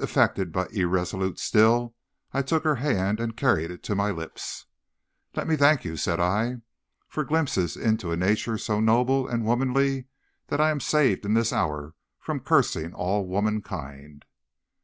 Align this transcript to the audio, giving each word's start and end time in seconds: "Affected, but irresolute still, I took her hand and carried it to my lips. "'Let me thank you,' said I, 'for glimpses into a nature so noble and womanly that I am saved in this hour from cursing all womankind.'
"Affected, 0.00 0.50
but 0.50 0.72
irresolute 0.72 1.38
still, 1.38 1.94
I 2.32 2.42
took 2.42 2.64
her 2.64 2.74
hand 2.74 3.20
and 3.20 3.36
carried 3.36 3.70
it 3.70 3.84
to 3.84 3.94
my 3.94 4.10
lips. 4.10 4.66
"'Let 5.36 5.46
me 5.46 5.54
thank 5.54 5.84
you,' 5.84 5.96
said 5.96 6.18
I, 6.18 6.56
'for 7.06 7.22
glimpses 7.24 7.76
into 7.76 8.10
a 8.10 8.16
nature 8.16 8.58
so 8.58 8.80
noble 8.80 9.28
and 9.28 9.44
womanly 9.46 10.06
that 10.48 10.60
I 10.60 10.70
am 10.72 10.80
saved 10.80 11.24
in 11.24 11.34
this 11.34 11.52
hour 11.52 11.94
from 12.18 12.40
cursing 12.40 12.94
all 12.94 13.28
womankind.' 13.28 14.24